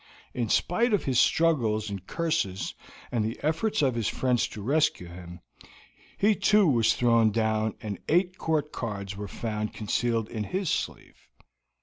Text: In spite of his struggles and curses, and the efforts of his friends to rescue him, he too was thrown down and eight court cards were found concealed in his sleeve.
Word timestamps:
In 0.33 0.49
spite 0.49 0.93
of 0.95 1.03
his 1.03 1.19
struggles 1.19 1.87
and 1.91 2.07
curses, 2.07 2.73
and 3.11 3.23
the 3.23 3.39
efforts 3.43 3.83
of 3.83 3.93
his 3.93 4.07
friends 4.07 4.47
to 4.47 4.59
rescue 4.59 5.05
him, 5.05 5.41
he 6.17 6.33
too 6.33 6.65
was 6.67 6.95
thrown 6.95 7.29
down 7.29 7.75
and 7.81 7.99
eight 8.09 8.39
court 8.39 8.71
cards 8.71 9.15
were 9.15 9.27
found 9.27 9.73
concealed 9.75 10.27
in 10.29 10.45
his 10.45 10.71
sleeve. 10.71 11.29